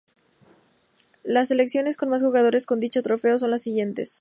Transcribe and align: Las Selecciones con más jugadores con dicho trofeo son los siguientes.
Las 1.23 1.49
Selecciones 1.49 1.95
con 1.95 2.09
más 2.09 2.23
jugadores 2.23 2.65
con 2.65 2.79
dicho 2.79 3.03
trofeo 3.03 3.37
son 3.37 3.51
los 3.51 3.61
siguientes. 3.61 4.09